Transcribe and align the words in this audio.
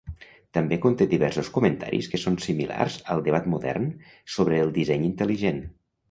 També 0.57 0.77
conté 0.83 1.05
diversos 1.09 1.49
comentaris 1.57 2.07
que 2.13 2.19
són 2.23 2.37
similars 2.45 2.95
al 3.15 3.21
debat 3.27 3.49
modern 3.55 3.85
sobre 4.37 4.59
el 4.63 4.73
disseny 4.79 5.05
intel·ligent. 5.11 5.61